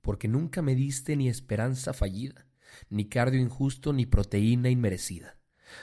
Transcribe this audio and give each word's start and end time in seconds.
Porque 0.00 0.28
nunca 0.28 0.62
me 0.62 0.74
diste 0.74 1.16
ni 1.16 1.28
esperanza 1.28 1.92
fallida, 1.92 2.46
ni 2.90 3.08
cardio 3.08 3.40
injusto, 3.40 3.92
ni 3.92 4.06
proteína 4.06 4.70
inmerecida, 4.70 5.38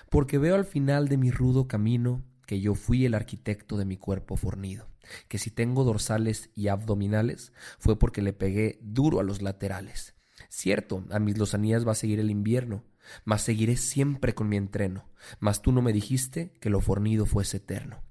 porque 0.10 0.38
veo 0.38 0.56
al 0.56 0.66
final 0.66 1.08
de 1.08 1.18
mi 1.18 1.32
rudo 1.32 1.68
camino 1.68 2.24
que 2.46 2.60
yo 2.60 2.76
fui 2.76 3.06
el 3.06 3.14
arquitecto 3.14 3.78
de 3.78 3.86
mi 3.86 3.98
cuerpo 3.98 4.38
fornido, 4.38 4.88
que 5.28 5.38
si 5.38 5.52
tengo 5.52 5.84
dorsales 5.84 6.50
y 6.56 6.68
abdominales 6.68 7.54
fue 7.80 7.98
porque 7.98 8.22
le 8.22 8.34
pegué 8.34 8.80
duro 8.82 9.20
a 9.20 9.24
los 9.24 9.42
laterales. 9.42 10.16
Cierto, 10.50 11.06
a 11.12 11.20
mis 11.20 11.38
lozanías 11.38 11.88
va 11.88 11.94
a 11.94 11.96
seguir 11.96 12.20
el 12.20 12.30
invierno, 12.30 12.84
mas 13.24 13.42
seguiré 13.42 13.78
siempre 13.78 14.34
con 14.34 14.50
mi 14.50 14.58
entreno, 14.58 15.10
mas 15.40 15.62
tú 15.62 15.72
no 15.72 15.82
me 15.82 15.94
dijiste 15.94 16.54
que 16.60 16.70
lo 16.70 16.82
fornido 16.82 17.26
fuese 17.26 17.58
eterno. 17.58 18.04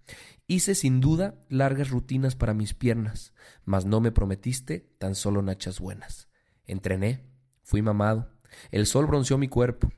Hice 0.47 0.75
sin 0.75 1.01
duda 1.01 1.41
largas 1.49 1.89
rutinas 1.89 2.37
para 2.37 2.53
mis 2.53 2.75
piernas, 2.75 3.33
mas 3.65 3.87
no 3.87 4.01
me 4.01 4.13
prometiste 4.13 4.81
tan 4.99 5.15
solo 5.15 5.41
nachas 5.41 5.81
buenas. 5.81 6.29
Entrené, 6.67 7.25
fui 7.63 7.81
mamado, 7.81 8.31
el 8.71 8.87
sol 8.87 9.07
bronceó 9.07 9.39
mi 9.39 9.49
cuerpo. 9.49 9.91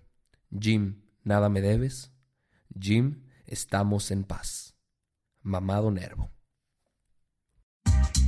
Jim, 0.56 1.02
nada 1.24 1.48
me 1.48 1.60
debes. 1.60 2.12
Jim, 2.78 3.24
estamos 3.46 4.12
en 4.12 4.22
paz. 4.22 4.76
Mamado 5.42 5.90
Nervo. 5.90 6.30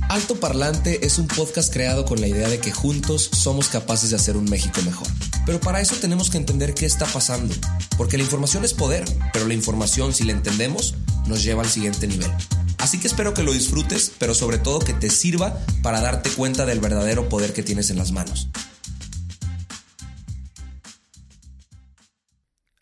Alto 0.09 0.39
Parlante 0.39 1.05
es 1.05 1.19
un 1.19 1.27
podcast 1.27 1.71
creado 1.71 2.03
con 2.03 2.19
la 2.19 2.27
idea 2.27 2.49
de 2.49 2.59
que 2.59 2.71
juntos 2.71 3.29
somos 3.31 3.69
capaces 3.69 4.09
de 4.09 4.15
hacer 4.15 4.35
un 4.35 4.49
México 4.49 4.81
mejor. 4.81 5.07
Pero 5.45 5.59
para 5.59 5.81
eso 5.81 5.95
tenemos 6.01 6.29
que 6.29 6.37
entender 6.37 6.73
qué 6.73 6.85
está 6.85 7.05
pasando, 7.05 7.53
porque 7.95 8.17
la 8.17 8.23
información 8.23 8.65
es 8.65 8.73
poder, 8.73 9.05
pero 9.31 9.47
la 9.47 9.53
información, 9.53 10.13
si 10.13 10.23
la 10.23 10.31
entendemos, 10.31 10.95
nos 11.29 11.43
lleva 11.43 11.61
al 11.61 11.69
siguiente 11.69 12.07
nivel. 12.07 12.31
Así 12.79 12.99
que 12.99 13.07
espero 13.07 13.33
que 13.33 13.43
lo 13.43 13.53
disfrutes, 13.53 14.11
pero 14.17 14.33
sobre 14.33 14.57
todo 14.57 14.79
que 14.79 14.93
te 14.93 15.09
sirva 15.09 15.57
para 15.83 16.01
darte 16.01 16.29
cuenta 16.31 16.65
del 16.65 16.79
verdadero 16.79 17.29
poder 17.29 17.53
que 17.53 17.63
tienes 17.63 17.89
en 17.91 17.97
las 17.97 18.11
manos. 18.11 18.49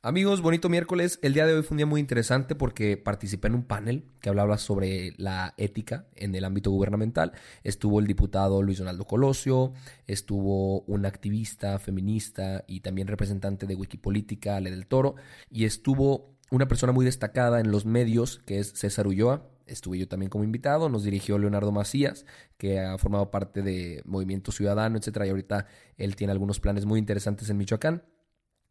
Amigos, 0.08 0.42
bonito 0.42 0.70
miércoles. 0.70 1.20
El 1.22 1.34
día 1.34 1.46
de 1.46 1.54
hoy 1.54 1.64
fue 1.64 1.74
un 1.74 1.80
día 1.80 1.86
muy 1.86 2.00
interesante 2.00 2.56
porque 2.56 2.96
participé 2.96 3.48
en 3.50 3.56
un 3.56 3.64
panel 3.64 4.06
que 4.22 4.30
hablaba 4.30 4.58
sobre 4.58 5.14
la 5.18 5.54
ética 5.58 6.08
en 6.16 6.34
el 6.34 6.46
ámbito 6.46 6.72
gubernamental. 6.72 7.34
Estuvo 7.66 8.00
el 8.00 8.08
diputado 8.08 8.62
Luis 8.62 8.78
Donaldo 8.78 9.04
Colosio, 9.04 9.74
estuvo 10.06 10.84
un 10.84 11.06
activista 11.06 11.78
feminista 11.80 12.64
y 12.68 12.80
también 12.80 13.10
representante 13.10 13.66
de 13.66 13.76
Wikipolítica, 13.76 14.56
Ale 14.56 14.72
del 14.72 14.88
Toro, 14.88 15.16
y 15.52 15.66
estuvo 15.66 16.37
una 16.52 16.68
persona 16.68 16.94
muy 16.94 17.06
destacada 17.06 17.60
en 17.60 17.72
los 17.72 17.86
medios 17.86 18.40
que 18.46 18.60
es 18.60 18.74
César 18.74 19.08
Ulloa. 19.08 19.50
Estuve 19.66 19.98
yo 19.98 20.08
también 20.08 20.30
como 20.30 20.44
invitado, 20.44 20.88
nos 20.90 21.04
dirigió 21.04 21.38
Leonardo 21.38 21.72
Macías, 21.72 22.26
que 22.58 22.80
ha 22.80 22.98
formado 22.98 23.32
parte 23.32 23.62
de 23.62 24.02
Movimiento 24.06 24.52
Ciudadano, 24.52 24.98
etcétera, 24.98 25.28
y 25.28 25.30
ahorita 25.30 25.68
él 25.98 26.16
tiene 26.16 26.32
algunos 26.32 26.60
planes 26.60 26.86
muy 26.86 27.00
interesantes 27.00 27.50
en 27.50 27.58
Michoacán. 27.58 28.04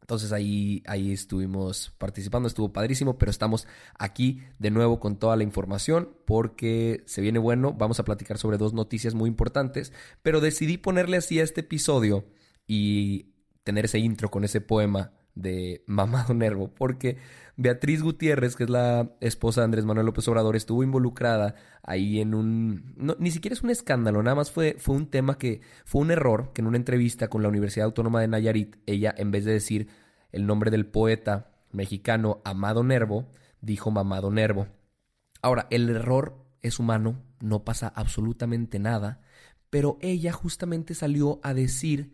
Entonces 0.01 0.31
ahí, 0.31 0.83
ahí 0.87 1.11
estuvimos 1.11 1.93
participando, 1.97 2.47
estuvo 2.47 2.71
padrísimo, 2.71 3.17
pero 3.17 3.29
estamos 3.29 3.67
aquí 3.99 4.41
de 4.57 4.71
nuevo 4.71 4.99
con 4.99 5.19
toda 5.19 5.35
la 5.35 5.43
información 5.43 6.15
porque 6.25 7.03
se 7.05 7.19
viene 7.21 7.39
bueno, 7.39 7.73
vamos 7.73 7.99
a 7.99 8.05
platicar 8.05 8.37
sobre 8.37 8.57
dos 8.57 8.73
noticias 8.73 9.15
muy 9.15 9.27
importantes, 9.27 9.91
pero 10.23 10.39
decidí 10.39 10.77
ponerle 10.77 11.17
así 11.17 11.41
a 11.41 11.43
este 11.43 11.61
episodio 11.61 12.25
y 12.65 13.33
tener 13.65 13.85
ese 13.85 13.99
intro 13.99 14.31
con 14.31 14.45
ese 14.45 14.61
poema 14.61 15.11
de 15.37 15.83
Mamado 15.87 16.33
Nervo, 16.33 16.73
porque 16.73 17.17
Beatriz 17.55 18.01
Gutiérrez, 18.01 18.55
que 18.55 18.63
es 18.65 18.69
la 18.69 19.11
esposa 19.21 19.61
de 19.61 19.65
Andrés 19.65 19.85
Manuel 19.85 20.05
López 20.05 20.27
Obrador, 20.27 20.55
estuvo 20.55 20.83
involucrada 20.83 21.55
ahí 21.83 22.19
en 22.19 22.33
un... 22.33 22.95
ni 23.19 23.31
siquiera 23.31 23.53
es 23.53 23.63
un 23.63 23.69
escándalo, 23.69 24.21
nada 24.21 24.35
más 24.35 24.51
fue, 24.51 24.75
fue 24.77 24.95
un 24.95 25.07
tema 25.07 25.37
que 25.37 25.61
fue 25.85 26.01
un 26.01 26.11
error, 26.11 26.51
que 26.53 26.61
en 26.61 26.67
una 26.67 26.77
entrevista 26.77 27.29
con 27.29 27.41
la 27.41 27.49
Universidad 27.49 27.85
Autónoma 27.85 28.21
de 28.21 28.27
Nayarit, 28.27 28.75
ella 28.85 29.13
en 29.17 29.31
vez 29.31 29.45
de 29.45 29.53
decir 29.53 29.87
el 30.31 30.45
nombre 30.45 30.71
del 30.71 30.85
poeta 30.85 31.51
mexicano 31.71 32.41
Amado 32.43 32.83
Nervo, 32.83 33.27
dijo 33.61 33.91
Mamado 33.91 34.31
Nervo. 34.31 34.67
Ahora, 35.41 35.67
el 35.69 35.89
error 35.89 36.45
es 36.61 36.79
humano, 36.79 37.23
no 37.39 37.63
pasa 37.63 37.87
absolutamente 37.95 38.79
nada, 38.79 39.21
pero 39.69 39.97
ella 40.01 40.31
justamente 40.31 40.93
salió 40.93 41.39
a 41.43 41.53
decir 41.53 42.11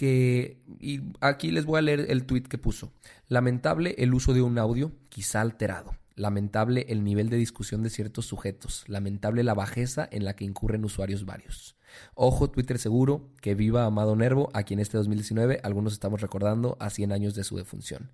que, 0.00 0.62
y 0.78 1.02
aquí 1.20 1.50
les 1.50 1.66
voy 1.66 1.78
a 1.78 1.82
leer 1.82 2.06
el 2.08 2.24
tuit 2.24 2.48
que 2.48 2.56
puso, 2.56 2.94
lamentable 3.28 3.94
el 3.98 4.14
uso 4.14 4.32
de 4.32 4.40
un 4.40 4.58
audio, 4.58 4.92
quizá 5.10 5.42
alterado, 5.42 5.94
lamentable 6.14 6.86
el 6.88 7.04
nivel 7.04 7.28
de 7.28 7.36
discusión 7.36 7.82
de 7.82 7.90
ciertos 7.90 8.24
sujetos, 8.24 8.84
lamentable 8.88 9.44
la 9.44 9.52
bajeza 9.52 10.08
en 10.10 10.24
la 10.24 10.36
que 10.36 10.46
incurren 10.46 10.86
usuarios 10.86 11.26
varios. 11.26 11.76
Ojo, 12.14 12.50
Twitter 12.50 12.78
seguro, 12.78 13.28
que 13.42 13.54
viva 13.54 13.84
Amado 13.84 14.16
Nervo, 14.16 14.48
a 14.54 14.62
quien 14.62 14.80
este 14.80 14.96
2019 14.96 15.60
algunos 15.62 15.92
estamos 15.92 16.22
recordando 16.22 16.78
a 16.80 16.88
100 16.88 17.12
años 17.12 17.34
de 17.34 17.44
su 17.44 17.58
defunción. 17.58 18.10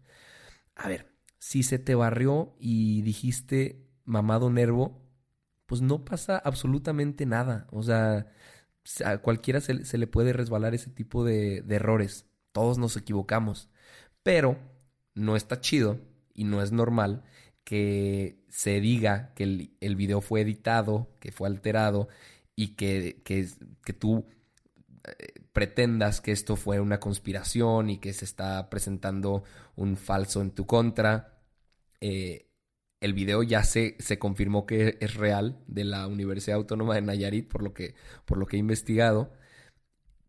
A 0.75 0.89
ver, 0.89 1.13
si 1.39 1.63
se 1.63 1.79
te 1.79 1.95
barrió 1.95 2.57
y 2.59 3.03
dijiste 3.03 3.87
mamado 4.05 4.51
Nervo, 4.51 5.07
pues 5.67 5.83
no 5.83 6.05
pasa 6.05 6.37
absolutamente 6.37 7.27
nada. 7.27 7.69
O 7.71 7.85
sea, 7.85 8.27
a 9.05 9.19
cualquiera 9.19 9.61
se, 9.61 9.99
le 9.99 10.07
puede 10.07 10.33
resbalar 10.33 10.75
ese 10.75 10.91
tipo 10.91 11.25
de, 11.25 11.65
errores. 11.69 12.27
Todos 12.53 12.79
nos 12.79 12.97
equivocamos. 12.97 13.69
Pero 14.23 14.59
no 15.15 15.37
está 15.37 15.61
chido 15.61 15.99
y 16.35 16.45
no 16.45 16.63
es 16.63 16.73
normal 16.73 17.23
que 17.65 18.45
se 18.49 18.81
diga 18.81 19.33
que 19.35 19.45
el, 19.45 19.77
el 19.81 19.97
video 19.97 20.21
fue 20.21 20.43
editado, 20.43 21.09
que 21.21 21.33
fue 21.33 21.49
alterado 21.49 22.09
y 22.55 22.77
que, 22.77 23.23
que, 23.25 23.49
que 23.85 23.93
tú 23.93 24.27
eh, 25.07 25.35
pretendas 25.53 26.21
que 26.21 26.33
esto 26.33 26.57
fue 26.57 26.81
una 26.81 27.01
conspiración 27.01 27.91
y 27.91 27.99
que 27.99 28.13
se 28.13 28.25
está 28.25 28.69
presentando 28.69 29.45
un 29.77 29.97
falso 29.97 30.41
en 30.43 30.51
tu 30.51 30.67
contra. 30.67 31.39
Eh, 32.01 32.47
el 33.01 33.13
video 33.15 33.43
ya 33.43 33.63
se, 33.65 33.97
se 33.99 34.19
confirmó 34.19 34.67
que 34.67 34.97
es 35.01 35.15
real 35.15 35.59
de 35.67 35.85
la 35.85 36.07
Universidad 36.07 36.57
Autónoma 36.57 36.95
de 36.95 37.03
Nayarit, 37.03 37.49
por 37.49 37.63
lo 37.63 37.75
que, 37.75 37.95
por 38.25 38.39
lo 38.39 38.47
que 38.47 38.57
he 38.57 38.61
investigado. 38.61 39.33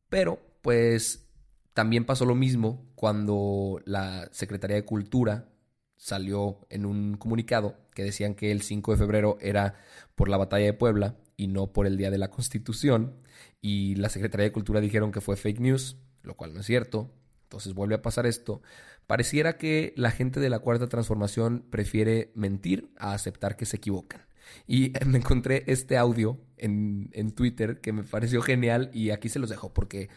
Pero, 0.10 0.40
pues, 0.62 1.28
también 1.74 2.06
pasó 2.06 2.26
lo 2.26 2.36
mismo 2.36 2.92
cuando 2.96 3.82
la 3.86 4.30
Secretaría 4.32 4.78
de 4.78 4.86
Cultura 4.86 5.50
salió 5.96 6.66
en 6.70 6.86
un 6.86 7.18
comunicado 7.18 7.76
que 7.94 8.04
decían 8.04 8.36
que 8.36 8.52
el 8.52 8.62
5 8.62 8.92
de 8.92 8.98
febrero 8.98 9.38
era 9.42 9.76
por 10.16 10.30
la 10.30 10.38
batalla 10.38 10.66
de 10.66 10.74
Puebla 10.74 11.18
y 11.36 11.48
no 11.48 11.74
por 11.74 11.88
el 11.88 11.98
Día 11.98 12.12
de 12.12 12.18
la 12.18 12.30
Constitución. 12.30 13.16
Y 13.62 13.96
la 13.96 14.10
Secretaría 14.10 14.46
de 14.46 14.52
Cultura 14.52 14.82
dijeron 14.82 15.12
que 15.12 15.22
fue 15.22 15.36
fake 15.36 15.60
news, 15.60 15.98
lo 16.24 16.36
cual 16.36 16.54
no 16.54 16.62
es 16.62 16.66
cierto. 16.66 17.14
Entonces 17.44 17.74
vuelve 17.74 17.96
a 17.96 18.02
pasar 18.02 18.26
esto. 18.26 18.62
Pareciera 19.08 19.58
que 19.58 19.94
la 19.96 20.12
gente 20.12 20.40
de 20.40 20.50
la 20.50 20.60
Cuarta 20.60 20.88
Transformación 20.88 21.66
prefiere 21.70 22.32
mentir 22.36 22.92
a 22.98 23.14
aceptar 23.14 23.56
que 23.56 23.66
se 23.66 23.78
equivocan. 23.78 24.26
Y 24.68 24.94
me 25.06 25.18
encontré 25.18 25.64
este 25.68 25.98
audio 25.98 26.40
en, 26.58 27.10
en, 27.14 27.32
Twitter 27.32 27.80
que 27.80 27.94
me 27.94 28.04
pareció 28.04 28.42
genial 28.42 28.92
y 28.94 29.12
aquí 29.12 29.30
se 29.30 29.40
los 29.40 29.50
dejo 29.50 29.74
porque 29.74 30.10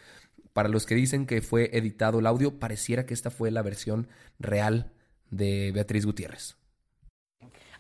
para 0.53 0.69
los 0.69 0.87
que 0.87 0.95
dicen 0.95 1.27
que 1.27 1.41
fue 1.41 1.71
editado 1.73 2.19
el 2.19 2.27
audio, 2.27 2.59
pareciera 2.59 3.07
que 3.07 3.15
esta 3.15 3.31
fue 3.31 3.51
la 3.51 3.63
versión 3.63 4.09
real 4.39 4.93
de 5.31 5.71
Beatriz 5.73 6.05
Gutiérrez. 6.05 6.57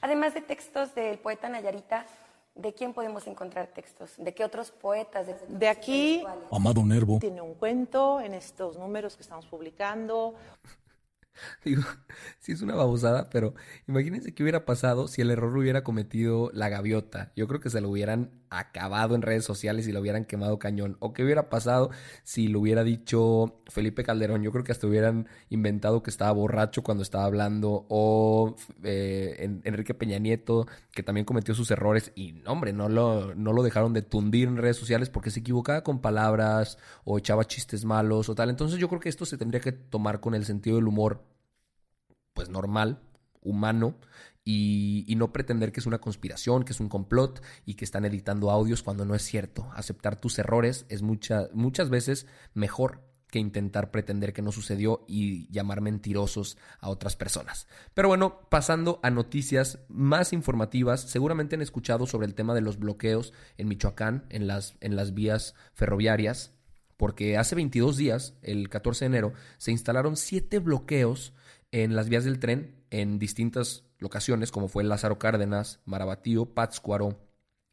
Además 0.00 0.34
de 0.34 0.40
textos 0.40 0.94
del 0.94 1.18
poeta 1.18 1.48
Nayarita, 1.48 2.06
¿De 2.54 2.74
quién 2.74 2.92
podemos 2.92 3.26
encontrar 3.26 3.68
textos? 3.68 4.14
¿De 4.18 4.34
qué 4.34 4.44
otros 4.44 4.70
poetas? 4.70 5.28
De, 5.48 5.68
aquí, 5.68 6.22
Amado 6.50 6.84
Nervo. 6.84 7.18
Tiene 7.20 7.40
un 7.40 7.54
cuento 7.54 8.20
en 8.20 8.34
estos 8.34 8.76
números 8.76 9.16
que 9.16 9.22
estamos 9.22 9.46
publicando. 9.46 10.34
Digo, 11.64 11.82
sí 12.38 12.52
es 12.52 12.62
una 12.62 12.74
babosada, 12.74 13.30
pero 13.30 13.54
imagínense 13.86 14.34
qué 14.34 14.42
hubiera 14.42 14.64
pasado 14.64 15.08
si 15.08 15.22
el 15.22 15.30
error 15.30 15.52
lo 15.52 15.60
hubiera 15.60 15.84
cometido 15.84 16.50
la 16.52 16.68
gaviota. 16.68 17.32
Yo 17.36 17.48
creo 17.48 17.60
que 17.60 17.70
se 17.70 17.80
lo 17.80 17.88
hubieran 17.90 18.30
acabado 18.50 19.14
en 19.14 19.22
redes 19.22 19.44
sociales 19.44 19.86
y 19.86 19.92
lo 19.92 20.00
hubieran 20.00 20.24
quemado 20.24 20.58
cañón. 20.58 20.96
O 21.00 21.12
qué 21.12 21.24
hubiera 21.24 21.48
pasado 21.48 21.90
si 22.24 22.48
lo 22.48 22.60
hubiera 22.60 22.84
dicho 22.84 23.62
Felipe 23.68 24.04
Calderón. 24.04 24.42
Yo 24.42 24.50
creo 24.52 24.64
que 24.64 24.72
hasta 24.72 24.86
hubieran 24.86 25.28
inventado 25.48 26.02
que 26.02 26.10
estaba 26.10 26.32
borracho 26.32 26.82
cuando 26.82 27.02
estaba 27.02 27.24
hablando. 27.24 27.86
O 27.88 28.56
eh, 28.82 29.60
Enrique 29.64 29.94
Peña 29.94 30.18
Nieto, 30.18 30.66
que 30.92 31.02
también 31.02 31.24
cometió 31.24 31.54
sus 31.54 31.70
errores. 31.70 32.12
Y 32.16 32.42
hombre, 32.46 32.72
no 32.72 32.88
lo, 32.88 33.34
no 33.34 33.52
lo 33.52 33.62
dejaron 33.62 33.92
de 33.94 34.02
tundir 34.02 34.48
en 34.48 34.56
redes 34.56 34.76
sociales 34.76 35.10
porque 35.10 35.30
se 35.30 35.40
equivocaba 35.40 35.82
con 35.82 36.00
palabras 36.00 36.78
o 37.04 37.18
echaba 37.18 37.46
chistes 37.46 37.84
malos 37.84 38.28
o 38.28 38.34
tal. 38.34 38.50
Entonces 38.50 38.78
yo 38.78 38.88
creo 38.88 39.00
que 39.00 39.08
esto 39.08 39.24
se 39.24 39.38
tendría 39.38 39.60
que 39.60 39.72
tomar 39.72 40.20
con 40.20 40.34
el 40.34 40.44
sentido 40.44 40.76
del 40.76 40.88
humor, 40.88 41.24
pues 42.34 42.48
normal, 42.48 43.00
humano 43.42 43.96
y, 44.44 45.14
no 45.16 45.32
pretender 45.32 45.70
que 45.72 45.80
es 45.80 45.86
una 45.86 46.00
conspiración, 46.00 46.64
que 46.64 46.72
es 46.72 46.80
un 46.80 46.88
complot 46.88 47.42
y 47.66 47.74
que 47.74 47.84
están 47.84 48.04
editando 48.04 48.50
audios 48.50 48.82
cuando 48.82 49.04
no 49.04 49.14
es 49.14 49.22
cierto. 49.22 49.70
Aceptar 49.74 50.16
tus 50.16 50.38
errores 50.38 50.86
es 50.88 51.02
muchas 51.02 51.90
veces 51.90 52.26
mejor 52.54 53.02
que 53.30 53.38
intentar 53.38 53.90
pretender 53.90 54.32
que 54.32 54.42
no 54.42 54.50
sucedió 54.50 55.04
y 55.06 55.50
llamar 55.52 55.80
mentirosos 55.80 56.58
a 56.80 56.88
otras 56.88 57.16
personas. 57.16 57.68
Pero 57.94 58.08
bueno, 58.08 58.40
pasando 58.48 58.98
a 59.02 59.10
noticias 59.10 59.78
más 59.88 60.32
informativas, 60.32 61.02
seguramente 61.02 61.54
han 61.54 61.62
escuchado 61.62 62.06
sobre 62.06 62.26
el 62.26 62.34
tema 62.34 62.54
de 62.54 62.60
los 62.60 62.78
bloqueos 62.78 63.32
en 63.56 63.68
Michoacán, 63.68 64.26
en 64.30 64.46
las, 64.46 64.76
en 64.80 64.96
las 64.96 65.14
vías 65.14 65.54
ferroviarias, 65.74 66.52
porque 66.96 67.38
hace 67.38 67.54
22 67.54 67.96
días, 67.96 68.34
el 68.42 68.68
14 68.68 69.04
de 69.04 69.06
enero, 69.06 69.32
se 69.58 69.70
instalaron 69.70 70.16
siete 70.16 70.58
bloqueos 70.58 71.32
en 71.72 71.94
las 71.94 72.08
vías 72.08 72.24
del 72.24 72.40
tren 72.40 72.79
en 72.90 73.18
distintas 73.18 73.84
locaciones 73.98 74.50
como 74.50 74.68
fue 74.68 74.84
Lázaro 74.84 75.18
Cárdenas, 75.18 75.80
Marabatío, 75.84 76.54
Pátzcuaro, 76.54 77.18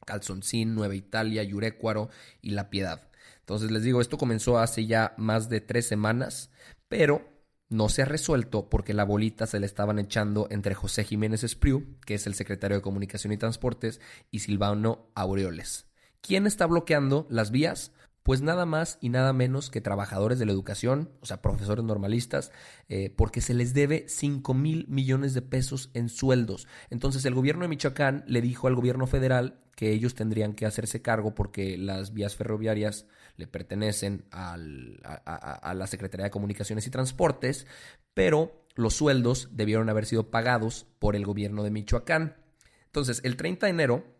Calzoncín, 0.06 0.76
Nueva 0.76 0.96
Italia, 0.96 1.44
Yurécuaro 1.44 2.10
y 2.42 2.52
La 2.52 2.70
Piedad. 2.70 3.10
Entonces 3.40 3.72
les 3.72 3.84
digo, 3.84 4.02
esto 4.02 4.18
comenzó 4.18 4.60
hace 4.60 4.86
ya 4.86 5.14
más 5.18 5.50
de 5.50 5.62
tres 5.62 5.88
semanas, 5.88 6.52
pero 6.88 7.38
no 7.70 7.90
se 7.90 8.02
ha 8.02 8.06
resuelto 8.06 8.70
porque 8.70 8.94
la 8.94 9.04
bolita 9.04 9.46
se 9.46 9.60
le 9.60 9.66
estaban 9.66 10.00
echando 10.00 10.48
entre 10.50 10.76
José 10.76 11.04
Jiménez 11.04 11.44
Espriu, 11.44 11.98
que 12.06 12.14
es 12.14 12.28
el 12.28 12.34
secretario 12.34 12.78
de 12.78 12.84
Comunicación 12.84 13.34
y 13.34 13.38
Transportes, 13.38 14.00
y 14.32 14.40
Silvano 14.40 15.12
Aureoles. 15.16 15.88
¿Quién 16.22 16.48
está 16.48 16.66
bloqueando 16.66 17.28
las 17.30 17.52
vías? 17.52 17.92
Pues 18.28 18.42
nada 18.42 18.66
más 18.66 18.98
y 19.00 19.08
nada 19.08 19.32
menos 19.32 19.70
que 19.70 19.80
trabajadores 19.80 20.38
de 20.38 20.46
la 20.46 20.52
educación, 20.52 21.10
o 21.22 21.26
sea, 21.26 21.42
profesores 21.42 21.86
normalistas, 21.86 22.52
eh, 22.90 23.10
porque 23.16 23.40
se 23.40 23.54
les 23.54 23.74
debe 23.74 24.04
5 24.10 24.54
mil 24.54 24.86
millones 24.90 25.34
de 25.34 25.42
pesos 25.42 25.92
en 25.94 26.10
sueldos. 26.10 26.68
Entonces 26.90 27.24
el 27.24 27.34
gobierno 27.34 27.62
de 27.62 27.70
Michoacán 27.70 28.26
le 28.28 28.42
dijo 28.42 28.68
al 28.68 28.76
gobierno 28.76 29.08
federal 29.08 29.60
que 29.78 29.94
ellos 29.94 30.14
tendrían 30.14 30.56
que 30.56 30.66
hacerse 30.66 31.02
cargo 31.02 31.36
porque 31.36 31.78
las 31.78 32.12
vías 32.12 32.36
ferroviarias 32.36 33.06
le 33.38 33.48
pertenecen 33.48 34.26
a, 34.32 34.56
a 34.56 35.74
la 35.74 35.88
Secretaría 35.88 36.26
de 36.26 36.32
Comunicaciones 36.32 36.86
y 36.86 36.90
Transportes, 36.90 37.66
pero 38.14 38.68
los 38.76 38.94
sueldos 38.94 39.52
debieron 39.54 39.90
haber 39.90 40.06
sido 40.06 40.32
pagados 40.32 40.86
por 41.00 41.16
el 41.16 41.26
gobierno 41.26 41.64
de 41.64 41.72
Michoacán. 41.72 42.36
Entonces, 42.88 43.22
el 43.24 43.38
30 43.38 43.68
de 43.68 43.70
enero, 43.70 44.17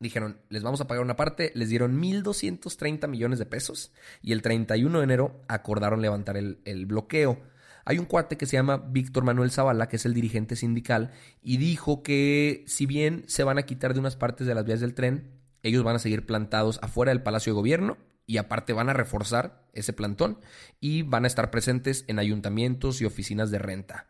dijeron, 0.00 0.40
les 0.48 0.62
vamos 0.62 0.80
a 0.80 0.86
pagar 0.86 1.02
una 1.02 1.16
parte, 1.16 1.52
les 1.54 1.68
dieron 1.68 2.00
1.230 2.00 3.08
millones 3.08 3.38
de 3.38 3.46
pesos 3.46 3.92
y 4.22 4.32
el 4.32 4.42
31 4.42 4.98
de 4.98 5.04
enero 5.04 5.42
acordaron 5.48 6.02
levantar 6.02 6.36
el, 6.36 6.86
bloqueo. 6.86 7.40
Hay 7.84 7.98
un 7.98 8.04
cuate 8.04 8.36
que 8.36 8.46
se 8.46 8.56
llama 8.56 8.76
Víctor 8.76 9.24
Manuel 9.24 9.50
Zavala, 9.50 9.88
que 9.88 9.96
es 9.96 10.06
el 10.06 10.14
dirigente 10.14 10.56
sindical, 10.56 11.12
y 11.42 11.56
dijo 11.56 12.02
que 12.02 12.64
si 12.66 12.86
bien 12.86 13.24
se 13.26 13.44
van 13.44 13.58
a 13.58 13.62
quitar 13.62 13.94
de 13.94 14.00
unas 14.00 14.16
partes 14.16 14.46
de 14.46 14.54
las 14.54 14.64
vías 14.64 14.80
del 14.80 14.94
tren, 14.94 15.38
ellos 15.62 15.82
van 15.84 15.96
a 15.96 16.00
seguir 16.00 16.26
plantados 16.26 16.78
afuera 16.82 17.10
del 17.10 17.22
Palacio 17.22 17.52
de 17.52 17.56
Gobierno 17.56 17.96
y 18.26 18.36
aparte 18.36 18.74
van 18.74 18.90
a 18.90 18.92
reforzar 18.92 19.64
ese 19.72 19.92
plantón 19.92 20.38
y 20.80 21.02
van 21.02 21.24
a 21.24 21.28
estar 21.28 21.50
presentes 21.50 22.04
en 22.08 22.18
ayuntamientos 22.18 23.00
y 23.00 23.06
oficinas 23.06 23.50
de 23.50 23.58
renta. 23.58 24.06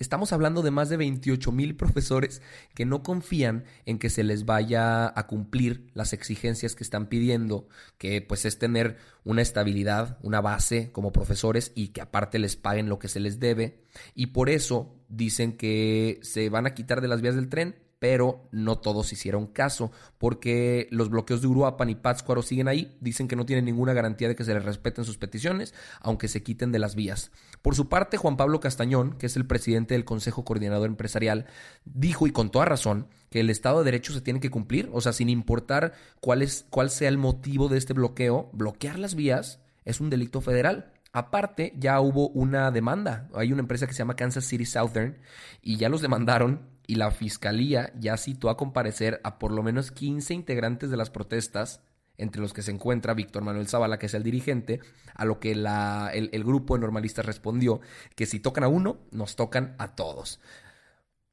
Estamos 0.00 0.32
hablando 0.32 0.62
de 0.62 0.70
más 0.70 0.88
de 0.88 0.96
28 0.96 1.52
mil 1.52 1.76
profesores 1.76 2.40
que 2.74 2.86
no 2.86 3.02
confían 3.02 3.64
en 3.84 3.98
que 3.98 4.08
se 4.08 4.24
les 4.24 4.46
vaya 4.46 5.12
a 5.14 5.26
cumplir 5.26 5.90
las 5.92 6.14
exigencias 6.14 6.74
que 6.74 6.84
están 6.84 7.10
pidiendo, 7.10 7.68
que 7.98 8.22
pues 8.22 8.46
es 8.46 8.58
tener 8.58 8.96
una 9.24 9.42
estabilidad, 9.42 10.18
una 10.22 10.40
base 10.40 10.90
como 10.90 11.12
profesores 11.12 11.72
y 11.74 11.88
que 11.88 12.00
aparte 12.00 12.38
les 12.38 12.56
paguen 12.56 12.88
lo 12.88 12.98
que 12.98 13.08
se 13.08 13.20
les 13.20 13.40
debe. 13.40 13.84
Y 14.14 14.28
por 14.28 14.48
eso 14.48 14.96
dicen 15.10 15.58
que 15.58 16.18
se 16.22 16.48
van 16.48 16.66
a 16.66 16.72
quitar 16.72 17.02
de 17.02 17.08
las 17.08 17.20
vías 17.20 17.34
del 17.34 17.50
tren 17.50 17.76
pero 18.00 18.48
no 18.50 18.78
todos 18.78 19.12
hicieron 19.12 19.46
caso, 19.46 19.92
porque 20.18 20.88
los 20.90 21.10
bloqueos 21.10 21.42
de 21.42 21.48
Uruapan 21.48 21.90
y 21.90 21.94
Pátzcuaro 21.94 22.42
siguen 22.42 22.66
ahí, 22.66 22.96
dicen 23.00 23.28
que 23.28 23.36
no 23.36 23.44
tienen 23.44 23.66
ninguna 23.66 23.92
garantía 23.92 24.26
de 24.26 24.34
que 24.34 24.42
se 24.42 24.54
les 24.54 24.64
respeten 24.64 25.04
sus 25.04 25.18
peticiones, 25.18 25.74
aunque 26.00 26.26
se 26.26 26.42
quiten 26.42 26.72
de 26.72 26.78
las 26.78 26.94
vías. 26.94 27.30
Por 27.60 27.76
su 27.76 27.90
parte, 27.90 28.16
Juan 28.16 28.38
Pablo 28.38 28.58
Castañón, 28.58 29.18
que 29.18 29.26
es 29.26 29.36
el 29.36 29.46
presidente 29.46 29.94
del 29.94 30.06
Consejo 30.06 30.46
Coordinador 30.46 30.88
Empresarial, 30.88 31.44
dijo, 31.84 32.26
y 32.26 32.32
con 32.32 32.50
toda 32.50 32.64
razón, 32.64 33.06
que 33.28 33.40
el 33.40 33.50
Estado 33.50 33.80
de 33.80 33.84
Derecho 33.84 34.14
se 34.14 34.22
tiene 34.22 34.40
que 34.40 34.50
cumplir, 34.50 34.88
o 34.94 35.02
sea, 35.02 35.12
sin 35.12 35.28
importar 35.28 35.92
cuál, 36.20 36.40
es, 36.40 36.64
cuál 36.70 36.88
sea 36.88 37.10
el 37.10 37.18
motivo 37.18 37.68
de 37.68 37.76
este 37.76 37.92
bloqueo, 37.92 38.48
bloquear 38.54 38.98
las 38.98 39.14
vías 39.14 39.60
es 39.84 40.00
un 40.00 40.08
delito 40.08 40.40
federal. 40.40 40.92
Aparte, 41.12 41.74
ya 41.76 42.00
hubo 42.00 42.28
una 42.28 42.70
demanda. 42.70 43.28
Hay 43.34 43.52
una 43.52 43.60
empresa 43.60 43.86
que 43.86 43.92
se 43.92 43.98
llama 43.98 44.16
Kansas 44.16 44.44
City 44.44 44.64
Southern 44.64 45.18
y 45.60 45.76
ya 45.76 45.88
los 45.88 46.00
demandaron 46.00 46.60
y 46.90 46.96
la 46.96 47.12
fiscalía 47.12 47.92
ya 48.00 48.16
citó 48.16 48.50
a 48.50 48.56
comparecer 48.56 49.20
a 49.22 49.38
por 49.38 49.52
lo 49.52 49.62
menos 49.62 49.92
15 49.92 50.34
integrantes 50.34 50.90
de 50.90 50.96
las 50.96 51.08
protestas, 51.08 51.82
entre 52.18 52.42
los 52.42 52.52
que 52.52 52.62
se 52.62 52.72
encuentra 52.72 53.14
Víctor 53.14 53.44
Manuel 53.44 53.68
Zavala, 53.68 54.00
que 54.00 54.06
es 54.06 54.14
el 54.14 54.24
dirigente, 54.24 54.80
a 55.14 55.24
lo 55.24 55.38
que 55.38 55.54
la, 55.54 56.10
el, 56.12 56.30
el 56.32 56.42
grupo 56.42 56.74
de 56.74 56.80
normalistas 56.80 57.24
respondió 57.24 57.80
que 58.16 58.26
si 58.26 58.40
tocan 58.40 58.64
a 58.64 58.68
uno, 58.68 58.98
nos 59.12 59.36
tocan 59.36 59.76
a 59.78 59.94
todos. 59.94 60.40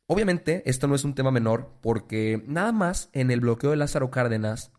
Obviamente, 0.05 0.61
esto 0.69 0.85
no 0.87 0.93
es 0.93 1.03
un 1.03 1.15
tema 1.15 1.31
menor 1.31 1.71
porque 1.81 2.43
nada 2.45 2.71
más 2.71 3.09
en 3.13 3.31
el 3.31 3.39
bloqueo 3.39 3.71
de 3.71 3.77
Lázaro 3.77 4.11
Cárdenas 4.11 4.71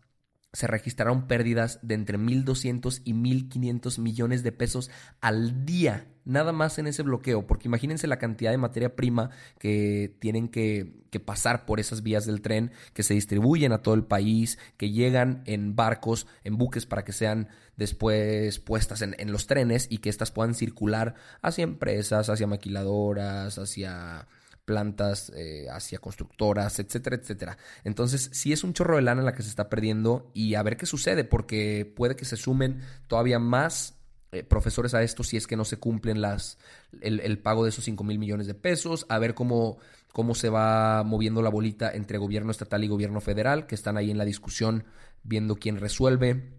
se 0.51 0.65
registraron 0.65 1.27
pérdidas 1.27 1.79
de 1.83 1.93
entre 1.93 2.17
1.200 2.17 3.01
y 3.03 3.13
1.500 3.13 3.99
millones 3.99 4.41
de 4.41 4.51
pesos 4.51 4.89
al 5.21 5.65
día, 5.65 6.07
nada 6.25 6.51
más 6.53 6.79
en 6.79 6.87
ese 6.87 7.03
bloqueo, 7.03 7.45
porque 7.45 7.67
imagínense 7.67 8.07
la 8.07 8.17
cantidad 8.17 8.49
de 8.49 8.57
materia 8.57 8.95
prima 8.95 9.29
que 9.59 10.15
tienen 10.19 10.47
que, 10.49 10.97
pasar 11.25 11.65
por 11.65 11.79
esas 11.79 12.01
vías 12.01 12.25
del 12.25 12.41
tren, 12.41 12.71
que 12.93 13.03
se 13.03 13.13
distribuyen 13.13 13.73
a 13.73 13.81
todo 13.81 13.95
el 13.95 14.03
país, 14.03 14.57
que 14.77 14.91
llegan 14.91 15.43
en 15.45 15.75
barcos, 15.75 16.27
en 16.43 16.57
buques 16.57 16.85
para 16.85 17.03
que 17.03 17.13
sean 17.13 17.49
después 17.77 18.59
puestas 18.59 19.01
en, 19.01 19.15
en 19.19 19.31
los 19.31 19.47
trenes 19.47 19.87
y 19.89 19.99
que 19.99 20.09
éstas 20.09 20.31
puedan 20.31 20.53
circular 20.53 21.15
hacia 21.41 21.63
empresas, 21.63 22.29
hacia 22.29 22.47
maquiladoras, 22.47 23.57
hacia 23.57 24.27
plantas, 24.69 25.31
eh, 25.35 25.65
hacia 25.71 25.97
constructoras, 25.97 26.77
etcétera, 26.77 27.15
etcétera. 27.15 27.57
Entonces, 27.83 28.29
sí 28.33 28.53
es 28.53 28.63
un 28.63 28.73
chorro 28.73 28.97
de 28.97 29.01
lana 29.01 29.23
la 29.23 29.33
que 29.33 29.41
se 29.41 29.49
está 29.49 29.67
perdiendo 29.67 30.29
y 30.35 30.53
a 30.53 30.61
ver 30.61 30.77
qué 30.77 30.85
sucede, 30.85 31.23
porque 31.23 31.91
puede 31.95 32.15
que 32.15 32.23
se 32.23 32.37
sumen 32.37 32.81
todavía 33.07 33.39
más 33.39 33.95
eh, 34.31 34.43
profesores 34.43 34.93
a 34.93 35.01
esto 35.01 35.23
si 35.23 35.37
es 35.37 35.47
que 35.47 35.55
no 35.55 35.65
se 35.65 35.77
cumplen 35.77 36.21
las, 36.21 36.59
el, 37.01 37.39
pago 37.39 37.63
de 37.63 37.71
esos 37.71 37.83
5 37.83 38.03
mil 38.03 38.19
millones 38.19 38.45
de 38.45 38.53
pesos, 38.53 39.07
a 39.09 39.17
ver 39.17 39.33
cómo, 39.33 39.79
cómo 40.13 40.35
se 40.35 40.49
va 40.49 41.03
moviendo 41.03 41.41
la 41.41 41.49
bolita 41.49 41.91
entre 41.91 42.19
gobierno 42.19 42.51
estatal 42.51 42.83
y 42.83 42.87
gobierno 42.87 43.21
federal, 43.21 43.65
que 43.65 43.73
están 43.73 43.97
ahí 43.97 44.11
en 44.11 44.19
la 44.19 44.25
discusión 44.25 44.83
viendo 45.23 45.55
quién 45.55 45.79
resuelve 45.79 46.58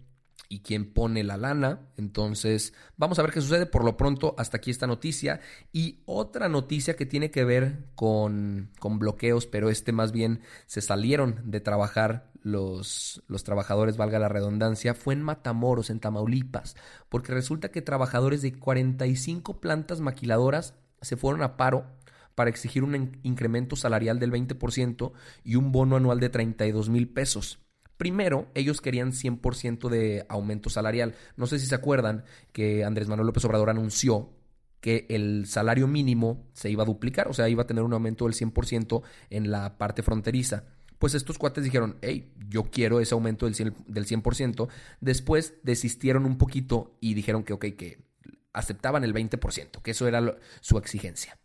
y 0.51 0.59
quién 0.59 0.91
pone 0.91 1.23
la 1.23 1.37
lana. 1.37 1.79
Entonces, 1.95 2.73
vamos 2.97 3.17
a 3.17 3.21
ver 3.21 3.31
qué 3.31 3.39
sucede. 3.39 3.65
Por 3.65 3.85
lo 3.85 3.95
pronto, 3.95 4.35
hasta 4.37 4.57
aquí 4.57 4.69
esta 4.69 4.85
noticia. 4.85 5.39
Y 5.71 6.01
otra 6.05 6.49
noticia 6.49 6.97
que 6.97 7.05
tiene 7.05 7.31
que 7.31 7.45
ver 7.45 7.85
con, 7.95 8.69
con 8.77 8.99
bloqueos, 8.99 9.47
pero 9.47 9.69
este 9.69 9.93
más 9.93 10.11
bien 10.11 10.41
se 10.65 10.81
salieron 10.81 11.39
de 11.45 11.61
trabajar 11.61 12.29
los, 12.41 13.23
los 13.27 13.45
trabajadores, 13.45 13.95
valga 13.95 14.19
la 14.19 14.27
redundancia, 14.27 14.93
fue 14.93 15.13
en 15.13 15.23
Matamoros, 15.23 15.89
en 15.89 16.01
Tamaulipas, 16.01 16.75
porque 17.07 17.33
resulta 17.33 17.69
que 17.69 17.81
trabajadores 17.81 18.41
de 18.41 18.51
45 18.51 19.61
plantas 19.61 20.01
maquiladoras 20.01 20.73
se 21.01 21.15
fueron 21.15 21.43
a 21.43 21.55
paro 21.55 21.85
para 22.35 22.49
exigir 22.49 22.83
un 22.83 23.19
incremento 23.23 23.77
salarial 23.77 24.19
del 24.19 24.33
20% 24.33 25.13
y 25.45 25.55
un 25.55 25.71
bono 25.71 25.95
anual 25.95 26.19
de 26.19 26.29
32 26.29 26.89
mil 26.89 27.07
pesos. 27.07 27.59
Primero, 28.01 28.47
ellos 28.55 28.81
querían 28.81 29.11
100% 29.11 29.87
de 29.87 30.25
aumento 30.27 30.71
salarial. 30.71 31.13
No 31.37 31.45
sé 31.45 31.59
si 31.59 31.67
se 31.67 31.75
acuerdan 31.75 32.23
que 32.51 32.83
Andrés 32.83 33.07
Manuel 33.07 33.27
López 33.27 33.45
Obrador 33.45 33.69
anunció 33.69 34.31
que 34.79 35.05
el 35.07 35.45
salario 35.45 35.87
mínimo 35.87 36.49
se 36.53 36.71
iba 36.71 36.81
a 36.81 36.87
duplicar, 36.87 37.27
o 37.27 37.33
sea, 37.33 37.47
iba 37.47 37.61
a 37.61 37.67
tener 37.67 37.83
un 37.83 37.93
aumento 37.93 38.25
del 38.25 38.33
100% 38.33 39.03
en 39.29 39.51
la 39.51 39.77
parte 39.77 40.01
fronteriza. 40.01 40.63
Pues 40.97 41.13
estos 41.13 41.37
cuates 41.37 41.63
dijeron, 41.63 41.99
hey, 42.01 42.33
yo 42.49 42.71
quiero 42.71 43.01
ese 43.01 43.13
aumento 43.13 43.45
del 43.45 43.53
100%, 43.53 43.85
del 43.85 44.07
100%. 44.07 44.67
Después 44.99 45.53
desistieron 45.61 46.25
un 46.25 46.39
poquito 46.39 46.97
y 47.01 47.13
dijeron 47.13 47.43
que, 47.43 47.53
ok, 47.53 47.65
que 47.77 47.99
aceptaban 48.51 49.03
el 49.03 49.13
20%, 49.13 49.79
que 49.83 49.91
eso 49.91 50.07
era 50.07 50.39
su 50.59 50.79
exigencia. 50.79 51.37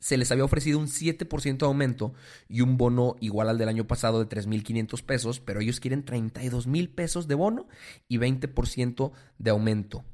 Se 0.00 0.16
les 0.16 0.32
había 0.32 0.44
ofrecido 0.44 0.78
un 0.78 0.86
7% 0.86 1.58
de 1.58 1.66
aumento 1.66 2.14
y 2.48 2.62
un 2.62 2.78
bono 2.78 3.16
igual 3.20 3.50
al 3.50 3.58
del 3.58 3.68
año 3.68 3.86
pasado 3.86 4.18
de 4.18 4.28
3.500 4.28 5.02
pesos, 5.04 5.40
pero 5.40 5.60
ellos 5.60 5.78
quieren 5.78 6.04
32 6.04 6.66
mil 6.66 6.88
pesos 6.88 7.28
de 7.28 7.34
bono 7.34 7.68
y 8.08 8.18
20% 8.18 9.12
de 9.38 9.50
aumento. 9.50 10.04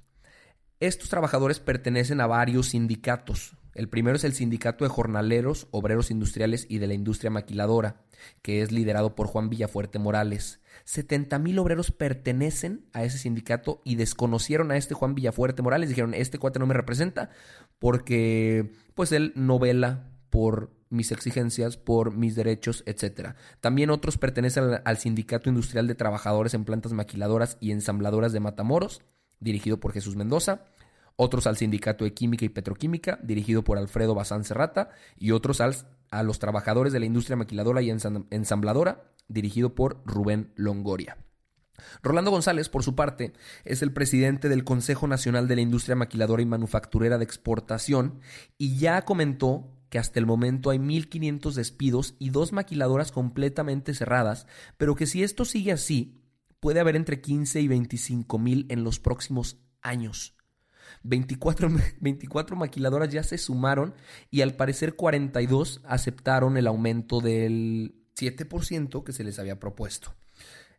Estos 0.81 1.09
trabajadores 1.09 1.61
pertenecen 1.61 2.21
a 2.21 2.27
varios 2.27 2.71
sindicatos. 2.71 3.57
El 3.77 3.91
primero 3.91 4.17
es 4.17 4.25
el 4.25 4.33
Sindicato 4.33 4.85
de 4.85 4.89
Jornaleros, 4.89 5.69
Obreros 5.71 6.11
Industriales 6.11 6.65
y 6.71 6.79
de 6.79 6.87
la 6.87 6.95
Industria 6.95 7.31
Maquiladora, 7.31 8.01
que 8.41 8.63
es 8.63 8.73
liderado 8.73 9.15
por 9.15 9.27
Juan 9.27 9.51
Villafuerte 9.51 9.99
Morales. 9.99 10.61
70 10.85 11.39
mil 11.39 11.59
obreros 11.59 11.91
pertenecen 11.91 12.87
a 12.95 13.05
ese 13.05 13.19
sindicato 13.19 13.83
y 13.85 13.97
desconocieron 13.97 14.71
a 14.71 14.79
este 14.79 14.95
Juan 14.95 15.15
Villafuerte 15.15 15.61
Morales. 15.61 15.91
Dijeron, 15.91 16.15
este 16.15 16.39
cuate 16.39 16.59
no 16.59 16.67
me 16.67 16.73
representa 16.73 17.29
porque 17.79 18.73
pues 18.95 19.13
él 19.13 19.33
no 19.37 19.59
vela 19.59 20.09
por 20.31 20.71
mis 20.89 21.13
exigencias, 21.13 21.77
por 21.77 22.17
mis 22.17 22.35
derechos, 22.35 22.83
etc. 22.87 23.35
También 23.61 23.91
otros 23.91 24.17
pertenecen 24.17 24.81
al 24.83 24.97
Sindicato 24.97 25.51
Industrial 25.51 25.87
de 25.87 25.95
Trabajadores 25.95 26.55
en 26.55 26.65
Plantas 26.65 26.95
Maquiladoras 26.95 27.59
y 27.61 27.73
Ensambladoras 27.73 28.33
de 28.33 28.41
Matamoros, 28.41 29.03
dirigido 29.39 29.81
por 29.81 29.93
Jesús 29.93 30.17
Mendoza 30.17 30.65
otros 31.17 31.47
al 31.47 31.57
Sindicato 31.57 32.05
de 32.05 32.15
Química 32.15 32.45
y 32.45 32.51
Petroquímica, 32.51 33.19
dirigido 33.23 33.65
por 33.65 33.79
Alfredo 33.79 34.15
Bazán 34.15 34.45
Serrata, 34.45 34.91
y 35.19 35.33
otros 35.33 35.61
al, 35.61 35.75
a 36.11 36.23
los 36.23 36.39
trabajadores 36.39 36.93
de 36.93 37.01
la 37.01 37.07
industria 37.07 37.37
maquiladora 37.37 37.83
y 37.83 37.91
ensambladora, 37.91 39.11
dirigido 39.29 39.75
por 39.75 40.03
Rubén 40.05 40.53
Longoria. 40.55 41.19
Rolando 42.03 42.31
González, 42.31 42.69
por 42.69 42.83
su 42.83 42.95
parte, 42.95 43.33
es 43.65 43.83
el 43.83 43.93
presidente 43.93 44.49
del 44.49 44.65
Consejo 44.65 45.07
Nacional 45.07 45.49
de 45.49 45.57
la 45.57 45.63
Industria 45.63 45.97
Maquiladora 45.97 46.43
y 46.43 46.47
Manufacturera 46.47 47.19
de 47.19 47.25
Exportación 47.25 48.21
y 48.57 48.79
ya 48.79 49.03
comentó 49.03 49.73
que 49.91 49.99
hasta 49.99 50.19
el 50.19 50.27
momento 50.27 50.71
hay 50.71 50.79
1.500 50.79 51.53
despidos 51.53 52.15
y 52.19 52.31
dos 52.31 52.53
maquiladoras 52.53 53.13
completamente 53.13 53.95
cerradas, 53.95 54.47
pero 54.79 54.95
que 54.95 55.07
si 55.07 55.23
esto 55.23 55.45
sigue 55.45 55.73
así, 55.73 56.19
puede 56.61 56.81
haber 56.81 56.97
entre 56.97 57.21
15 57.21 57.61
y 57.61 57.69
25 57.69 58.39
mil 58.39 58.67
en 58.69 58.83
los 58.83 58.99
próximos 58.99 59.59
años. 59.83 60.36
24, 61.03 61.71
24 62.01 62.57
maquiladoras 62.57 63.11
ya 63.11 63.23
se 63.23 63.39
sumaron 63.39 63.95
y 64.31 64.43
al 64.43 64.55
parecer 64.55 64.95
42 64.97 65.81
aceptaron 65.85 66.57
el 66.57 66.67
aumento 66.67 67.21
del 67.21 67.95
7% 68.17 69.05
que 69.05 69.13
se 69.13 69.25
les 69.25 69.39
había 69.39 69.61
propuesto. 69.61 70.15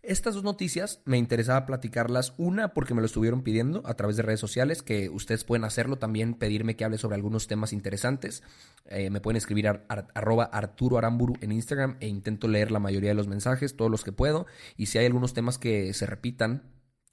Estas 0.08 0.36
dos 0.36 0.44
noticias 0.46 1.02
me 1.04 1.18
interesaba 1.18 1.66
platicarlas. 1.66 2.34
Una, 2.38 2.74
porque 2.74 2.94
me 2.94 3.02
lo 3.02 3.08
estuvieron 3.08 3.42
pidiendo 3.42 3.82
a 3.86 3.96
través 3.96 4.16
de 4.16 4.24
redes 4.24 4.40
sociales, 4.40 4.82
que 4.82 5.10
ustedes 5.10 5.44
pueden 5.44 5.66
hacerlo 5.66 5.98
también, 5.98 6.36
pedirme 6.36 6.78
que 6.78 6.86
hable 6.86 6.98
sobre 6.98 7.16
algunos 7.16 7.48
temas 7.48 7.74
interesantes. 7.74 8.42
Eh, 8.86 9.10
me 9.10 9.20
pueden 9.20 9.36
escribir 9.36 9.68
a, 9.68 9.84
arroba 10.14 10.46
Arturo 10.46 10.98
Aramburu 10.98 11.34
en 11.42 11.52
Instagram 11.52 11.98
e 12.00 12.08
intento 12.08 12.48
leer 12.48 12.72
la 12.72 12.80
mayoría 12.80 13.10
de 13.10 13.16
los 13.16 13.28
mensajes, 13.28 13.76
todos 13.76 13.92
los 13.92 14.06
que 14.06 14.14
puedo. 14.14 14.46
Y 14.78 14.86
si 14.86 14.98
hay 14.98 15.08
algunos 15.08 15.34
temas 15.34 15.58
que 15.58 15.94
se 15.94 16.06
repitan, 16.06 16.64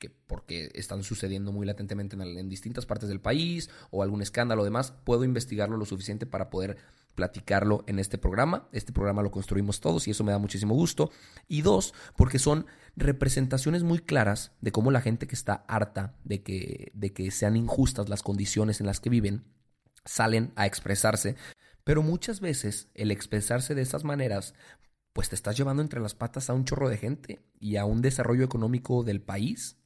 que 0.05 0.15
porque 0.27 0.71
están 0.75 1.03
sucediendo 1.03 1.53
muy 1.53 1.67
latentemente 1.67 2.17
en, 2.17 2.49
distintas 2.49 2.87
partes 2.87 3.09
del 3.09 3.21
país 3.21 3.71
o 3.91 4.03
algún 4.03 4.23
escándalo 4.23 4.63
o 4.63 4.65
demás, 4.65 4.93
puedo 5.05 5.25
investigarlo 5.25 5.77
lo 5.77 5.87
suficiente 5.87 6.27
para 6.27 6.51
poder 6.51 6.77
platicarlo 7.15 7.85
en 7.87 7.99
este 7.99 8.19
programa. 8.19 8.69
Este 8.73 8.93
programa 8.93 9.23
lo 9.23 9.31
construimos 9.31 9.81
todos 9.81 10.07
y 10.07 10.11
eso 10.11 10.25
me 10.25 10.33
da 10.33 10.39
muchísimo 10.39 10.75
gusto. 10.75 11.11
Y 11.49 11.63
dos, 11.63 11.95
porque 12.17 12.39
son 12.39 12.67
representaciones 12.97 13.83
muy 13.83 14.01
claras 14.01 14.53
de 14.61 14.73
cómo 14.73 14.91
la 14.91 15.01
gente 15.01 15.27
que 15.27 15.35
está 15.35 15.65
harta 15.69 16.17
de 16.25 16.43
que, 16.43 16.91
de 16.95 17.13
que 17.13 17.31
sean 17.31 17.57
injustas 17.57 18.09
las 18.09 18.23
condiciones 18.23 18.81
en 18.81 18.87
las 18.87 19.01
que 19.01 19.11
viven, 19.11 19.45
salen 20.05 20.53
a 20.57 20.67
expresarse. 20.67 21.37
Pero 21.85 22.03
muchas 22.03 22.41
veces 22.41 22.89
el 22.95 23.11
expresarse 23.11 23.75
de 23.75 23.83
esas 23.83 24.05
maneras 24.05 24.55
pues 25.15 25.29
te 25.29 25.37
estás 25.37 25.57
llevando 25.57 25.81
entre 25.81 26.01
las 26.01 26.17
patas 26.17 26.51
a 26.51 26.55
un 26.55 26.65
chorro 26.65 26.89
de 26.89 26.99
gente 26.99 27.41
y 27.61 27.77
a 27.77 27.85
un 27.85 28.03
desarrollo 28.03 28.45
económico 28.45 29.05
del 29.05 29.23
país 29.23 29.79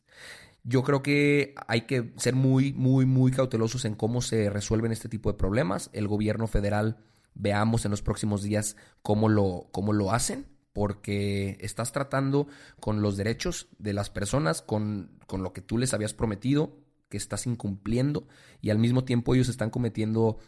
yo 0.65 0.83
creo 0.83 1.03
que 1.03 1.55
hay 1.67 1.83
que 1.83 2.13
ser 2.17 2.35
muy, 2.35 2.73
muy, 2.73 3.07
muy 3.07 3.31
cautelosos 3.33 3.85
en 3.85 3.95
cómo 3.95 4.21
se 4.21 4.51
resuelven 4.51 4.93
este 4.93 5.09
tipo 5.09 5.33
de 5.33 5.39
problemas. 5.39 5.89
El 5.93 6.09
gobierno 6.09 6.47
federal, 6.47 6.99
veamos 7.35 7.85
en 7.85 7.91
los 7.91 8.03
próximos 8.03 8.43
días 8.43 8.77
cómo 9.03 9.29
lo, 9.29 9.69
cómo 9.73 9.93
lo 9.93 10.13
hacen, 10.13 10.47
porque 10.73 11.57
estás 11.61 11.93
tratando 11.93 12.49
con 12.81 13.01
los 13.01 13.17
derechos 13.17 13.69
de 13.79 13.95
las 13.95 14.11
personas, 14.11 14.61
con, 14.61 15.19
con 15.27 15.43
lo 15.43 15.53
que 15.53 15.63
tú 15.63 15.79
les 15.79 15.95
habías 15.95 16.13
prometido, 16.13 16.77
que 17.09 17.17
estás 17.17 17.47
incumpliendo, 17.47 18.29
y 18.61 18.71
al 18.71 18.79
mismo 18.79 19.05
tiempo 19.05 19.35
ellos 19.35 19.49
están 19.49 19.71
cometiendo 19.71 20.39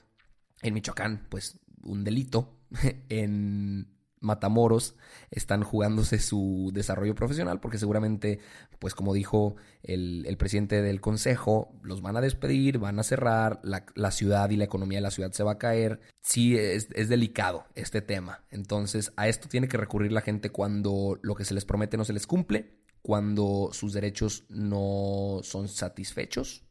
en 0.62 0.74
Michoacán, 0.74 1.26
pues, 1.30 1.58
un 1.82 2.04
delito 2.04 2.58
en 3.08 3.88
Matamoros 4.20 4.96
están 5.30 5.62
jugándose 5.62 6.18
su 6.18 6.70
desarrollo 6.72 7.14
profesional 7.14 7.60
porque 7.60 7.78
seguramente, 7.78 8.40
pues 8.78 8.94
como 8.94 9.14
dijo 9.14 9.56
el, 9.82 10.36
presidente 10.38 10.82
del 10.82 11.00
consejo, 11.00 11.72
los 11.82 12.02
van 12.02 12.16
a 12.16 12.20
despedir, 12.20 12.78
van 12.78 12.98
a 12.98 13.02
cerrar, 13.02 13.60
la, 13.62 14.10
ciudad 14.10 14.50
y 14.50 14.56
la 14.56 14.64
economía 14.64 14.98
de 14.98 15.02
la 15.02 15.10
ciudad 15.10 15.32
se 15.32 15.42
va 15.42 15.52
a 15.52 15.58
caer. 15.58 16.00
Sí, 16.20 16.56
es, 16.56 16.88
es 16.94 17.08
delicado 17.08 17.64
este 17.74 18.02
tema. 18.02 18.44
Entonces, 18.50 19.12
a 19.16 19.28
esto 19.28 19.48
tiene 19.48 19.68
que 19.68 19.76
recurrir 19.76 20.12
la 20.12 20.20
gente 20.20 20.50
cuando 20.50 21.18
lo 21.22 21.34
que 21.34 21.44
se 21.44 21.54
les 21.54 21.64
promete 21.64 21.96
no 21.96 22.04
se 22.04 22.12
les 22.12 22.26
cumple, 22.26 22.80
cuando 23.02 23.70
sus 23.72 23.92
derechos 23.92 24.44
no 24.48 25.40
son 25.42 25.68
satisfechos 25.68 26.64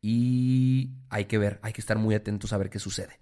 y 0.00 0.90
hay 1.08 1.26
que 1.26 1.38
ver, 1.38 1.60
hay 1.62 1.72
que 1.72 1.80
estar 1.80 1.98
muy 1.98 2.14
atentos 2.14 2.52
a 2.52 2.58
ver 2.58 2.70
qué 2.70 2.78
sucede. 2.78 3.18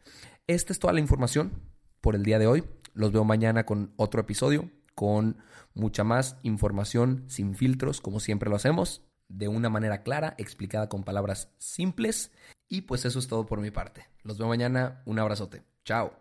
Esta 0.46 0.72
es 0.72 0.78
toda 0.78 0.92
la 0.92 1.00
información 1.00 1.52
por 2.00 2.14
el 2.14 2.22
día 2.22 2.38
de 2.38 2.46
hoy. 2.46 2.64
Los 2.94 3.12
veo 3.12 3.24
mañana 3.24 3.64
con 3.64 3.92
otro 3.96 4.20
episodio, 4.20 4.70
con 4.94 5.38
mucha 5.74 6.04
más 6.04 6.36
información 6.42 7.24
sin 7.28 7.54
filtros, 7.54 8.00
como 8.00 8.20
siempre 8.20 8.50
lo 8.50 8.56
hacemos, 8.56 9.02
de 9.28 9.48
una 9.48 9.70
manera 9.70 10.02
clara, 10.02 10.34
explicada 10.38 10.88
con 10.88 11.04
palabras 11.04 11.48
simples. 11.58 12.32
Y 12.68 12.82
pues 12.82 13.04
eso 13.04 13.18
es 13.18 13.28
todo 13.28 13.46
por 13.46 13.60
mi 13.60 13.70
parte. 13.70 14.06
Los 14.22 14.38
veo 14.38 14.48
mañana. 14.48 15.02
Un 15.06 15.18
abrazote. 15.18 15.62
Chao. 15.84 16.12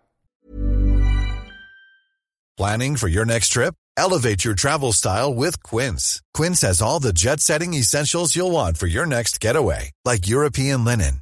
Planning 2.57 2.97
for 2.97 3.07
your 3.07 3.25
next 3.25 3.53
trip? 3.53 3.73
Elevate 3.95 4.43
your 4.43 4.53
travel 4.53 4.91
style 4.91 5.33
with 5.33 5.61
Quince. 5.63 6.21
Quince 6.33 6.61
has 6.61 6.81
all 6.81 6.99
the 6.99 7.13
jet 7.13 7.39
setting 7.39 7.73
essentials 7.73 8.35
you'll 8.35 8.51
want 8.51 8.77
for 8.77 8.87
your 8.87 9.05
next 9.05 9.39
getaway, 9.39 9.91
like 10.03 10.27
European 10.27 10.83
linen, 10.83 11.21